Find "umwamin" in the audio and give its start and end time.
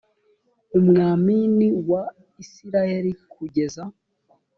0.79-1.61